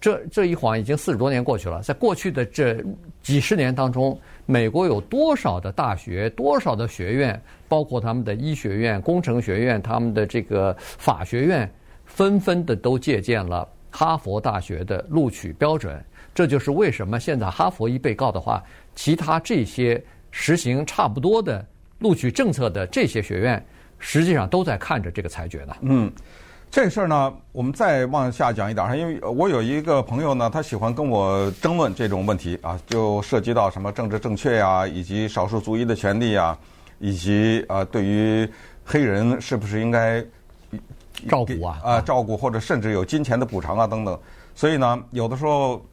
[0.00, 2.82] 这这一晃已经四十多年过去了，在过去的这
[3.22, 11.70] 几十年当中，美国有多少的大学、多少的学院，包括他们的医学院、工程学院、他们的这个法学院，
[12.06, 16.02] 纷纷的都借鉴了哈佛大学的录取标准。
[16.34, 21.62] 这就是为什么现在哈佛一被告的话，其他这些实行差不多的
[21.98, 23.62] 录取政策的这些学院，
[23.98, 25.76] 实际上都在看着这个裁决呢。
[25.82, 26.10] 嗯。
[26.70, 36.56] 这事儿呢，我们再往下讲一点，因为我有一个朋友呢，他喜欢跟我争论这种问题啊，就涉及到什么政治正确呀，以及少数族裔的权利啊，
[37.00, 38.48] 以及啊，对于
[38.84, 40.24] 黑人是不是应该
[41.28, 44.16] 照顾啊啊照顾，或者甚至有金钱的补偿啊等等。
[44.54, 45.84] 所以呢，有的时候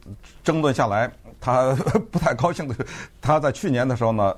[0.44, 1.10] 争论下来，
[1.40, 1.74] 他
[2.12, 2.76] 不太高兴的，
[3.20, 4.32] 他在去年的时候呢。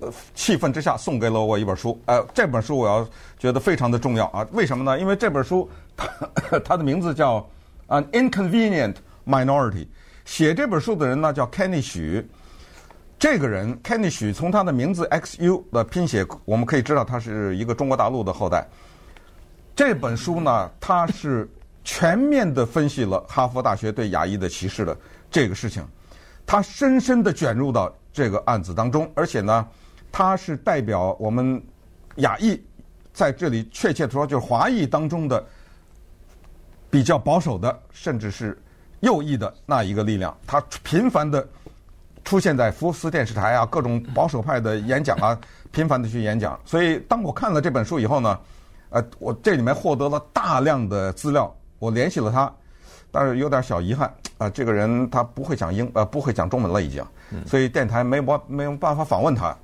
[0.00, 2.00] 呃，气愤之下送给了我一本书。
[2.06, 3.08] 呃，这本书我要
[3.38, 4.46] 觉得非常的重要啊。
[4.52, 4.98] 为什么呢？
[5.00, 6.08] 因为这本书它
[6.64, 7.38] 它的名字叫
[7.88, 8.94] 《An Inconvenient
[9.26, 9.72] Minority》。
[10.24, 12.24] 写这本书的人呢叫 Kenny 许。
[13.18, 18.64] 这个人 Kenny 许从他的名字 XU 的拼写，我们可以知道他是一个中国大陆的后代。
[19.74, 21.50] 这本书呢，他是
[21.82, 24.96] 全面的分析了哈佛大学对亚裔的歧视的
[25.28, 25.84] 这个事情，
[26.46, 29.66] 他深深的卷入到这个案子当中，而且呢。
[30.10, 31.62] 他是代表我们
[32.16, 32.60] 亚裔，
[33.12, 35.44] 在这里确切的说，就是华裔当中的
[36.90, 38.60] 比较保守的，甚至是
[39.00, 40.36] 右翼的那一个力量。
[40.46, 41.46] 他频繁的
[42.24, 45.38] 出现在福斯电视台啊，各种保守派的演讲啊，
[45.70, 46.58] 频繁的去演讲。
[46.64, 48.38] 所以，当我看了这本书以后呢，
[48.90, 52.52] 呃，我这里面获得了大量的资料，我联系了他，
[53.10, 57.04] 但是有点小遗憾啊，这个人他不会讲英，呃，不会讲中文了已经，
[57.46, 59.56] 所以电台没办没有办法访问他。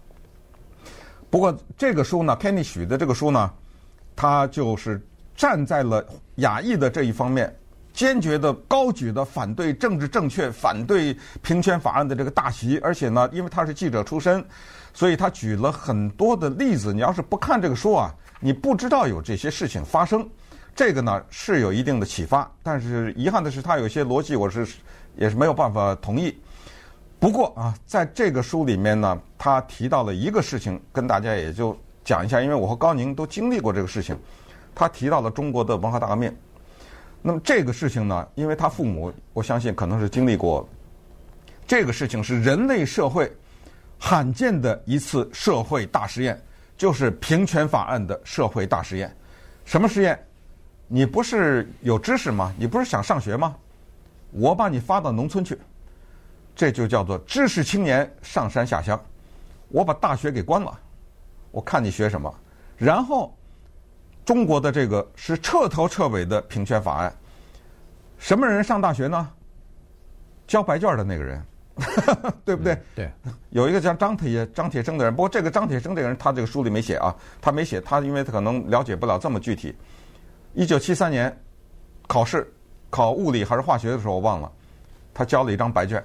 [1.35, 3.51] 不过这个书呢，Kenny 许的这个书呢，
[4.15, 7.53] 他就是站在了亚裔的这一方面，
[7.93, 12.79] 坚决的高举的反对政治正确、反对平权法案的这个大旗。
[12.79, 14.45] 而且呢，因为他是记者出身，
[14.93, 16.95] 所以他举了很多的例子。
[16.95, 20.25] 你要是不看这个书啊，你不知道有这些事情发生。
[20.73, 24.65] 这个呢是有一定的启发，但是遗憾的是，他有些逻辑我是
[25.17, 26.39] 也是没有办法同意。
[27.25, 34.15] 不过啊，在这个书里面呢，他提到了一个事情，跟大家也就讲一下，因为我和高宁都经历过这个事情。
[34.75, 36.31] 他提到了中国的文化大革命。
[37.23, 40.69] 那么这个事情呢，因为他父母，我相信可能是经历过。
[41.67, 43.33] 这个事情是人类社会
[43.99, 46.39] 罕见的一次社会大实验，
[46.77, 49.11] 就是平权法案的社会大实验。
[49.65, 50.23] 什么实验？
[50.89, 52.53] 你不是有知识吗？
[52.59, 53.57] 你不是想上学吗？
[54.31, 55.59] 我把你发到农村去。
[56.55, 58.99] 这就叫做知识青年上山下乡，
[59.69, 60.79] 我把大学给关了，
[61.51, 62.33] 我看你学什么。
[62.77, 63.37] 然后，
[64.25, 67.13] 中国的这个是彻头彻尾的平权法案。
[68.19, 69.31] 什么人上大学呢？
[70.47, 71.43] 交白卷的那个人，
[72.45, 72.79] 对不对？
[72.95, 73.11] 对。
[73.51, 79.75] 有一个叫张铁张铁生的人，不过这个张铁生这个人，他这个书里没写啊，他没写，他因为他可能了解不了这么具体。
[80.53, 81.37] 一九七三年
[82.07, 82.53] 考试
[82.91, 84.51] 考物理还是化学的时候，我忘了，
[85.13, 86.05] 他交了一张白卷。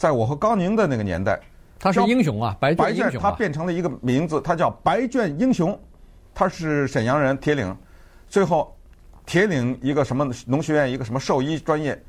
[0.00, 1.38] 在我和高宁的那个年代，
[1.78, 5.78] 他是英雄啊，白卷英雄啊，他变成了一个名字，他叫白卷英雄。
[6.32, 7.76] 他是沈阳人，铁岭。
[8.26, 8.74] 最后，
[9.26, 12.02] 铁岭一个什么农学院，一个什么兽医专业，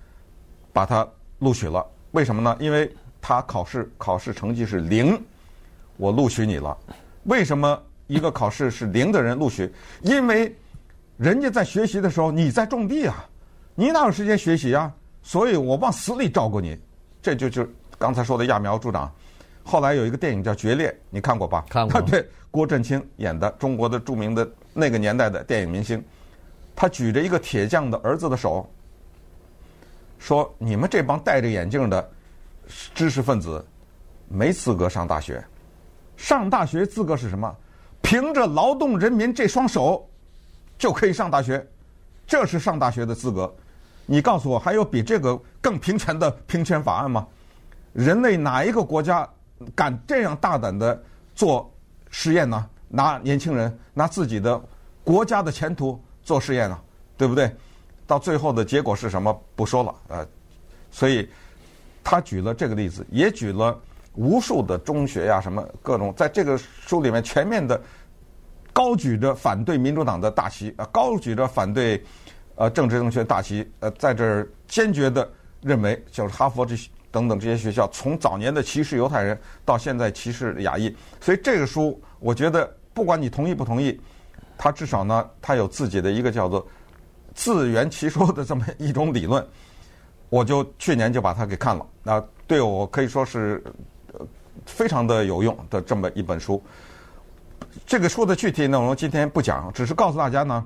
[0.72, 1.06] 把他
[1.40, 1.86] 录取了。
[2.12, 2.56] 为什么呢？
[2.62, 5.22] 因为他考试考试成绩是零，
[5.98, 6.78] 我录取你了。
[7.24, 7.78] 为什么
[8.08, 9.70] 一个考试是零的人录取？
[10.02, 10.56] 因为
[11.18, 13.26] 人家在学习的时候，你在种地啊，
[13.76, 14.90] 你哪有时间学习啊？
[15.22, 16.80] 所以我往死里照顾你。
[17.22, 17.68] 这就就。
[18.02, 19.10] 刚才说的揠苗助长，
[19.64, 21.64] 后来有一个电影叫《决裂》，你看过吧？
[21.70, 22.02] 看过。
[22.02, 26.04] 对，郭振清演的，中国的著名的那个年代的电影明星，
[26.76, 28.68] 他举着一个铁匠的儿子的手，
[30.18, 32.10] 说：“你们这帮戴着眼镜的
[32.96, 33.64] 知识分子，
[34.28, 35.44] 没资格上大学。
[36.18, 37.56] 上大学资格是什么？
[38.02, 40.10] 凭着劳动人民这双手，
[40.76, 41.64] 就可以上大学，
[42.26, 43.54] 这是上大学的资格。
[44.08, 47.28] 你告诉我，还有比这个更平权的平权法案吗？”
[47.94, 49.28] 人类哪一个国家
[49.76, 51.02] 敢这样大胆的
[51.36, 51.72] 做
[52.10, 52.68] 实验呢？
[52.88, 54.62] 拿年轻人，拿自己的
[55.04, 56.80] 国家的前途做实验呢？
[57.18, 57.50] 对不对？
[58.08, 60.28] 到最后的结果是什么不说了，呃，
[60.92, 61.30] 所以
[62.04, 63.80] 他举了这个例子，也举了
[64.16, 67.82] 无数的中学呀、什么各种，在这个书里面全面的
[68.74, 72.04] 高举着反对民主党的大旗，呃，高举着反对
[72.56, 75.30] 呃政治正确大旗，呃，在这儿坚决的
[75.62, 84.00] 认为，就是哈佛这些等等这些学校，从早年的歧视犹太人，到现在歧视亚裔，所以这个书，我觉得不管你同意不同意。
[84.64, 86.64] 他至少呢，他有自己的一个叫做
[87.34, 89.44] 自圆其说的这么一种理论，
[90.30, 93.64] 我就去年就把它给看了，那对我可以说是
[94.68, 96.62] 非常的有用的这么一本书。
[97.88, 100.64] 这个书的具体内容今天不讲，只是告诉大家呢，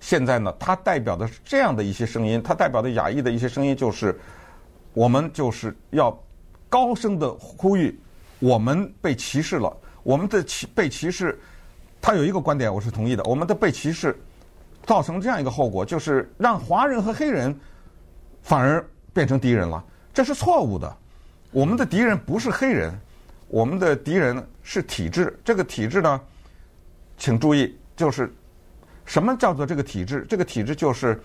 [0.00, 4.18] 现在呢，它代表的是这样的一些声音，它代表的亚裔的一些声音就是，
[4.96, 6.18] 我们就是要
[6.70, 8.00] 高声的呼吁，
[8.38, 9.70] 我们被歧视了，
[10.02, 11.38] 我们的歧被歧视。
[12.00, 13.22] 他有一个观点，我是同意的。
[13.24, 14.18] 我们的被歧视，
[14.86, 17.54] 造成这样一个后果，就是让华人和黑人
[18.40, 18.82] 反而
[19.12, 20.96] 变成敌人了，这是错误的。
[21.50, 22.98] 我们的敌人不是黑人，
[23.48, 25.38] 我们的敌人是体制。
[25.44, 26.18] 这个体制呢，
[27.18, 28.32] 请注意，就是
[29.04, 30.24] 什么叫做这个体制？
[30.26, 31.20] 这个体制就是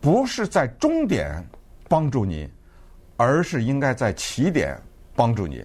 [0.00, 1.40] 不是在终点
[1.88, 2.50] 帮助你，
[3.16, 4.80] 而是应该在起点
[5.14, 5.64] 帮助你。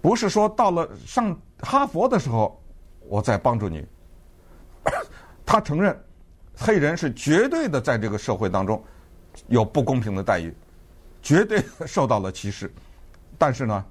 [0.00, 2.60] 不是说到了上哈佛的时候。
[3.08, 3.86] 我再帮助你。
[5.46, 5.96] 他承认，
[6.56, 8.82] 黑人是绝对的在这个社会当中
[9.46, 10.52] 有不公平的待遇，
[11.22, 12.68] 绝对受到了歧视。
[13.38, 13.84] 但是呢，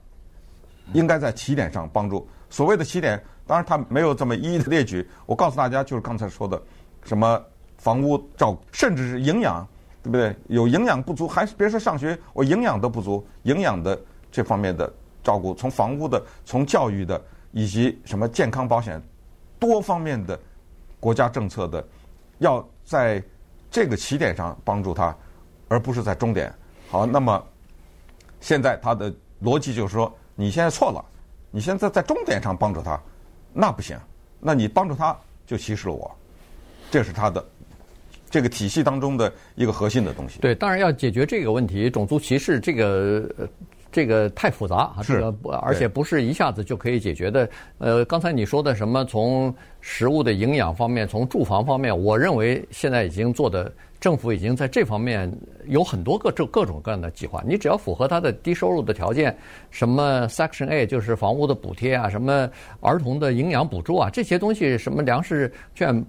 [0.92, 2.28] 应该在起点上帮助。
[2.50, 5.10] 所谓的起点，当然他没有这么一一的列举。
[5.26, 6.62] 我告诉大家，就是刚才说的，
[7.06, 7.42] 什么
[7.78, 9.66] 房屋照，甚至是营养，
[10.06, 10.36] 对不对？
[10.48, 14.00] 有营养不足，还是别说上学，我营养都不足，营养的
[14.32, 14.92] 这方面的
[15.24, 17.22] 照顾，从房屋的，从教育的。
[17.58, 19.02] 以及什么健康保险，
[19.58, 20.38] 多方面的
[21.00, 21.82] 国家政策的，
[22.40, 23.24] 要在
[23.72, 25.16] 这个起点上帮助他，
[25.70, 26.54] 而不是在终点。
[26.90, 27.42] 好，那么
[28.42, 29.10] 现在他的
[29.42, 31.02] 逻辑就是说，你现在错了，
[31.50, 33.00] 你现在在终点上帮助他，
[33.54, 33.98] 那不行，
[34.42, 36.14] 那你帮助他就歧视了我，
[36.92, 37.42] 这是他的
[38.36, 40.40] 这个体系当中的一个核心的东西。
[40.42, 43.30] 对，当然要解决这个问题，种族歧视这个。
[43.92, 47.50] 这个太复杂啊，这个，而且不是一下子就可以解决的。
[47.78, 53.72] 呃，刚才你说的什么，从食物的营养方面，从住房方面，我认为现在已经做的，
[54.06, 57.44] 政府已经在这方面有很多个这各种各样的计划。
[57.44, 59.36] 你只要符合它的低收入的条件，
[59.72, 62.48] 什么 Section A 就是房屋的补贴啊，什么
[62.82, 66.06] 儿童的营养补助啊，这些东西，什么粮食券，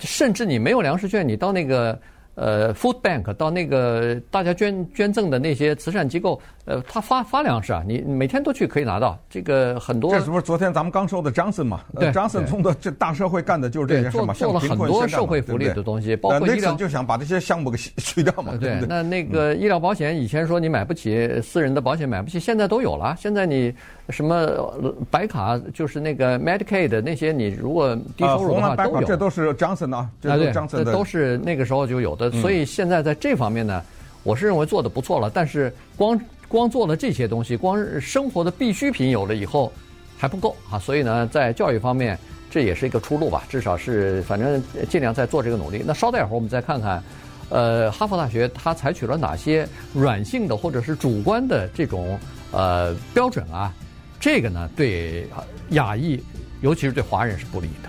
[0.00, 1.96] 甚至你没有粮食券，你到那个。
[2.38, 9.18] 呃，Food Bank 到那个大家捐捐赠的那些慈善机构，呃，他发发粮食啊，你每天都去可以拿到。
[9.28, 10.12] 这个很多。
[10.12, 11.80] 这是不是昨天咱们刚说的 Johnson 嘛？
[11.98, 16.74] 对，Johnson 通过这大社会干的就是这些事嘛，做了很多社会福利的东西，包括医疗。
[16.78, 18.56] 就想把这些项目给去掉嘛？
[18.60, 23.16] 对，那那个医疗保险以前说你买不起，私人的保险买不起，现在都有了。
[23.18, 23.74] 现在你
[24.10, 24.72] 什么
[25.10, 29.02] 白卡就是那个 Medicaid 那些，你如果低收入的话都有。
[29.02, 30.92] 这都是 Johnson 啊，这都 Johnson 的。
[30.92, 32.27] 都是那个时候就有的。
[32.30, 33.82] 所以现在在这方面呢，
[34.22, 35.30] 我是认为做的不错了。
[35.30, 39.72] 但是光光做了这些东西，光生活的必需品有了以后
[40.16, 40.78] 还不够啊。
[40.78, 42.18] 所以呢，在教育方面，
[42.50, 43.44] 这也是一个出路吧。
[43.48, 45.82] 至少是反正尽量在做这个努力。
[45.86, 47.02] 那稍待会儿我们再看看，
[47.50, 52.18] 呃，哈佛大学它采取了哪些软性的或者是主观的这种
[52.52, 53.72] 呃标准啊？
[54.20, 55.28] 这个呢，对
[55.70, 56.20] 亚裔，
[56.60, 57.88] 尤其是对华人是不利的。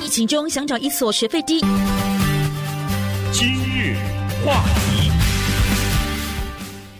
[0.00, 1.60] 疫情中想找一所学费低。
[3.30, 3.94] 今日
[4.44, 5.10] 话题，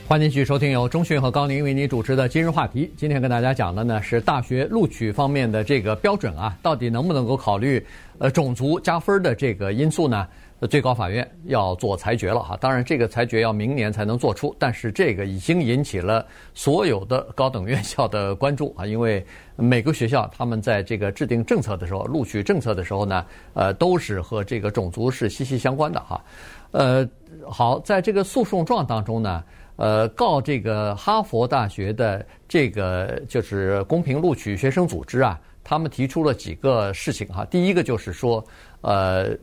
[0.06, 2.84] 欢迎继续收听由中讯和高宁为您主持的《今日话题》。
[2.96, 7.84] 今天跟大家讲的呢是大学录取方面的这个标准啊，到底能不能够考虑
[8.18, 10.26] 呃种族加分的这个因素呢？
[10.66, 26.20] 最高法院要做裁决了哈，当然这个裁决要明年才能做出，但是这个已经引起了所有的高等院校的关注啊，因为每个学校他们在这个制定政策的时候，录取政策的时候呢，呃，都是和这个种族是息息相关的哈。
[26.72, 27.08] 呃，
[27.48, 29.44] 好，在这个诉讼状当中呢，
[29.76, 38.44] 呃，告这个哈佛大学的这个就是公平录取学生组织啊，他们提出了几个事情哈，第一个就是说，
[38.80, 39.38] 呃。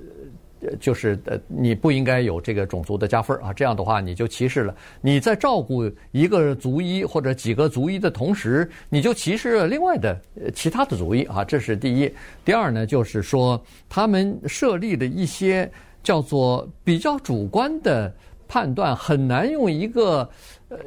[0.79, 4.75] 就是呃，你不应该有这个种族的加分啊，这样的话你就歧视了。
[5.01, 10.19] 你在照顾一个族裔或者几个族裔的同时，你就歧视了另外的
[10.53, 12.11] 其他的族裔啊，这是第一。
[12.43, 15.69] 第二呢，就是说他们设立的一些
[16.03, 18.13] 叫做比较主观的
[18.47, 20.29] 判断，很难用一个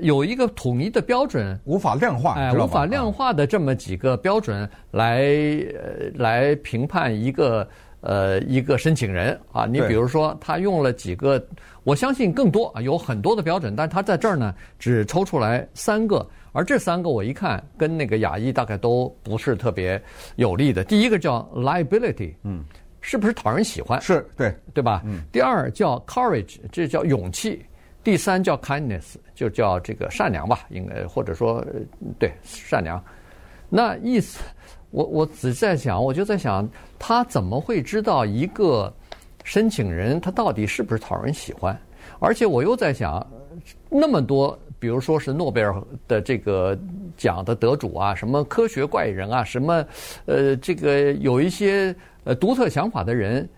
[0.01, 5.23] 有一个统一的标准，无法量化，哎，无法量化的这么几个标准来
[5.75, 7.69] 呃来评判一个。
[8.01, 9.67] 呃一个申请人啊。
[9.67, 11.43] 你比如说，他用了几个，
[11.85, 20.01] 我相信更多啊，有很多的标准，但是他在这儿呢只抽出来三个，而这三个我一看跟那个亚裔大概都不是特别
[20.37, 20.85] 有利的。
[20.85, 22.65] 第一个叫 liability，嗯，
[23.01, 24.01] 是不是讨人喜欢？
[24.01, 25.03] 是对，对吧？
[25.05, 25.23] 嗯。
[25.33, 27.65] 第二叫 courage，这叫勇气。
[28.05, 31.63] 第三叫 kindness，就叫这个善良吧，应该或者说
[32.19, 33.03] 对善良。
[33.69, 34.43] 那意思，
[34.91, 36.69] 我我只在想，我就在想，
[36.99, 38.93] 他怎么会知道一个
[39.45, 41.79] 申请人他到底是不是讨人喜欢？
[42.19, 43.25] 而且我又在想，
[43.89, 45.75] 那么多，比如说是诺贝尔
[46.07, 46.79] 的这个
[47.17, 49.85] 奖的得主啊，什么科学怪人啊，什么
[50.27, 53.49] 呃，这个有一些呃独特想法的人。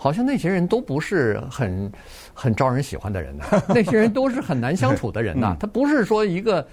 [0.00, 1.90] 好像那些人都不是很
[2.32, 5.56] 很招人喜欢的人呢， 那些人都是很难相处的人呐。
[5.58, 6.64] 他不是说一个，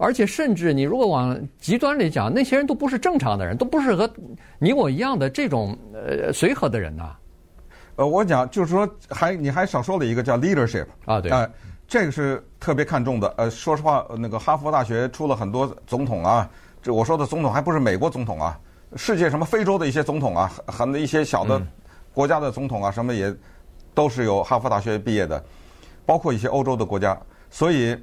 [0.00, 4.10] 而且甚至你如果往极端里讲，那些人都不是正常的人，都不是和
[4.58, 7.14] 你我一样的这种呃随和的人呐。
[7.96, 11.50] 呃，我讲就是说，还你还少说了一个叫 leadership 啊，对，呃，
[11.86, 13.32] 这个是特别看重的。
[13.36, 16.48] 呃，说实话，那个哈佛大学出了很多总统啊，
[16.82, 18.58] 这我说的总统还不是美国总统啊，
[18.96, 21.58] 世界什么非洲的一些总统啊，很一些小的。
[21.58, 21.66] 嗯
[22.12, 23.32] 国家的总统啊，什么也
[23.94, 25.42] 都是由哈佛大学毕业的，
[26.04, 27.16] 包括一些欧洲的国家，
[27.50, 27.96] 所以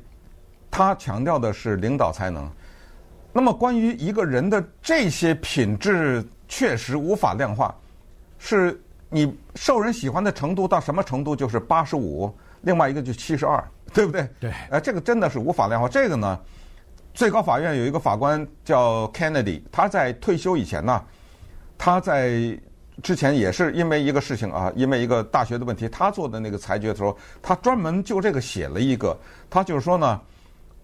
[0.69, 2.49] 他强调的是领导才能。
[3.33, 7.75] 那么关于一个人的这些品质，确实无法量化，
[8.39, 13.63] 是你受人喜欢的程度到什么程度就是八十五，另外一个就七十二，
[13.93, 14.27] 对不对？
[14.39, 14.51] 对。
[14.69, 15.87] 哎，这个真的是无法量化。
[15.87, 16.39] 这个呢，
[17.13, 21.03] 最高法院有一个法官叫 Kennedy，他在退休以前呢，
[21.77, 22.59] 他在。
[23.03, 29.15] 之前也是因为一个事情啊，因为一个大学的问题，他做的那个裁决的时候，他专门就这个写了一个，
[29.51, 30.19] 他就是说呢，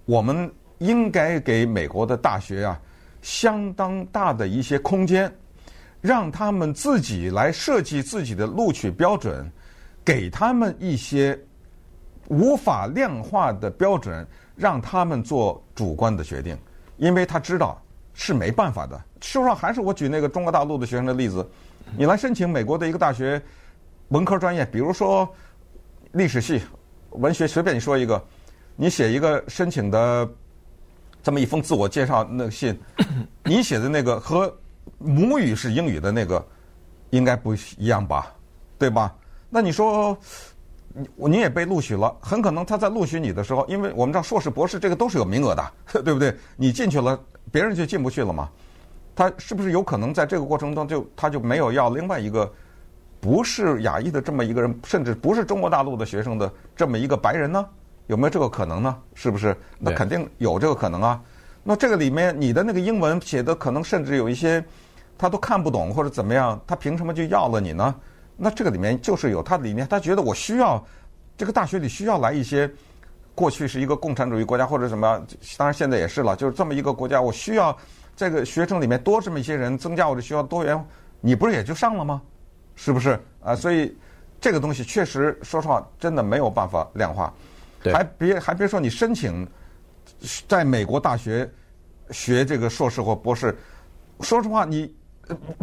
[0.05, 2.79] 我们应该给美国的大学啊
[3.21, 5.33] 相当大的一些空间，
[6.01, 9.49] 让他们自己来设计自己的录取标准，
[10.03, 11.39] 给他们一些
[12.27, 14.25] 无法量化的标准，
[14.55, 16.57] 让他们做主观的决定，
[16.97, 17.81] 因为他知道
[18.13, 18.97] 是没办法的。
[19.21, 21.49] 事实上，还是我举那个中国大陆的学生的例子。
[21.97, 23.41] 你来申请美国的一个大学
[24.09, 25.27] 文科专业，比如说
[26.11, 26.61] 历史系、
[27.11, 28.21] 文学，随便你说一个，
[28.75, 30.27] 你写一个申请的
[31.21, 32.77] 这么一封自我介绍那个信，
[33.45, 34.53] 你写的那个和
[34.97, 36.45] 母语是英语的那个
[37.11, 38.33] 应该不一样吧？
[38.77, 39.13] 对吧？
[39.49, 40.17] 那你说
[40.93, 45.71] 你你也被录取了，很可能他在录取你的时候，因为我们知道硕士、博士这个都是有名额的，
[46.03, 46.35] 对不对？
[46.55, 47.19] 你进去了，
[47.51, 48.49] 别人就进不去了嘛。
[49.15, 52.51] 他是不是有可能在这个过程中就他就没有要另外一个
[53.21, 57.63] 不是亚裔的这么一个人，甚至不是中国大陆的学生的这么一个白人呢？
[58.07, 58.97] 有没有这个可能呢？
[59.13, 59.55] 是不是？
[59.79, 61.21] 那肯定有这个可能啊。
[61.63, 64.63] 那这个里面你的那个英文写的可能甚至有一些
[65.17, 67.95] 他都看不懂或者怎么样，他凭什么就要了你呢？
[68.35, 70.83] 那这个里面就是有他的理念他觉得我需要
[71.37, 72.69] 这个大学里需要来一些
[73.35, 75.21] 过去是一个共产主义国家或者什么，
[75.57, 77.75] 当然现在也是了，就是这么一个国家，我需要。
[78.15, 80.79] 这个学生里面多这么一些人，增加我的学校多元，
[81.19, 82.21] 你不是也就上了吗？
[82.75, 83.55] 是不是啊？
[83.55, 83.97] 所以
[84.39, 87.33] 这个东西确实，说实话，真的没有办法量化。
[87.83, 89.47] 对，还别还别说你申请
[90.47, 91.49] 在美国大学
[92.09, 93.55] 学这个硕士或博士，
[94.21, 94.93] 说实话，你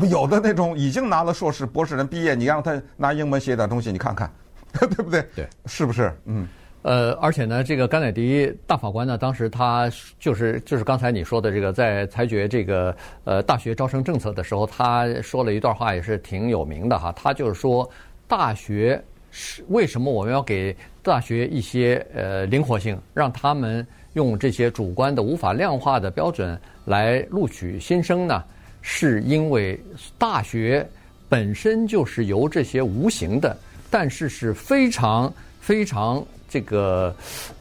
[0.09, 4.31] 有的那种已经拿了硕士、博士人毕业，你让他拿英文写点东西，你看看，
[4.79, 5.27] 对不对？
[5.35, 6.15] 对，是不是？
[6.27, 6.47] 嗯。
[6.83, 17.13] 呃，而且呢，这个甘乃迪大法官呢，当时他就是就是刚才你说的这个，在裁决这个呃大学招生政策的时候，他说了一段话，也是挺有名的哈。
[17.13, 17.87] 他就是说，
[18.27, 28.43] 大学是为什么我们要给大学一些呃灵活性，让他们用这些主观的无法量化的标准来录取新生呢？
[28.83, 29.79] 是因为
[30.19, 30.87] 大学
[31.29, 33.57] 本身就是由这些无形的，
[33.91, 36.25] 但是是非常非常。
[36.53, 37.15] 这个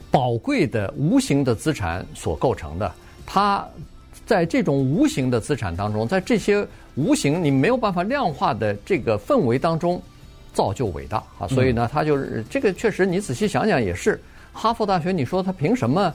[0.10, 2.92] 宝贵的无形的资产所构成的，
[3.24, 3.64] 它
[4.26, 10.02] 在这种无形的资产当中，在这些无形你没有办法量化的这个氛围当中，
[10.60, 11.48] 造就伟大啊！
[11.48, 14.20] 所以呢，他就是这个确实，你仔细想想也是。
[14.52, 16.14] 哈佛大学，你说他凭什么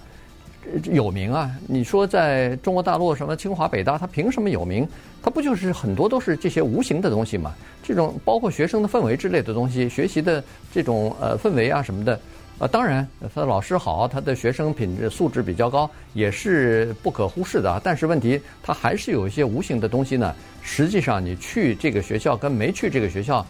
[0.92, 1.50] 有名啊？
[1.66, 4.86] 你说在中国大陆什么清华北大，他凭什么有名？
[5.22, 7.54] 他不就是很多都是这些无形的东西嘛？
[7.82, 12.20] 这种包括学生的氛围之类的东西，学习的这种呃氛围啊什么的。
[12.58, 17.80] 呃，当然，他的老师好，他的学生品质素质比较高，也是不可忽视的。
[17.82, 20.34] 但是问题，他还是有一些无形的东西呢。
[20.62, 23.44] 实际上，你去这个学校跟没去这个学校，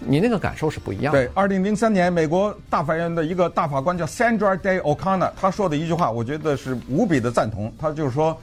[0.00, 1.24] 你那个感受是不一样的。
[1.24, 7.72] 对，二零零三年，美国大法院的一个大法官叫 Sandra Day O'Connor，他说的一句话，我觉得是无比的赞同。
[7.78, 8.36] 他就是说，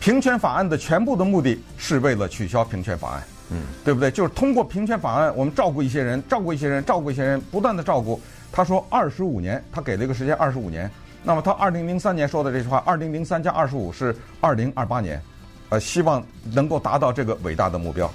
[0.00, 3.22] 平权法案的全部的目的是为了取消平权法案。
[3.50, 4.10] 嗯，对不对？
[4.10, 8.18] 就是通过平权法案，我们照顾一些人，照顾一些人，照顾一些人，不断的照顾。
[8.50, 10.90] 他说二十五年，他给了一个时间二十五年。
[11.22, 15.20] 那么他二零零三年说的这句话，二零零三加二十五是二零二八年，
[15.68, 18.10] 呃，希望能够达到这个伟大的目标。